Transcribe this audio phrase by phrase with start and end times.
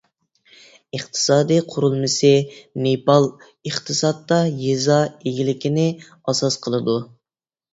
[0.99, 2.31] ئىقتىسادىي قۇرۇلمىسى
[2.85, 6.99] نېپال ئىقتىسادتا يېزا ئىگىلىكىنى ئاساس قىلىدۇ.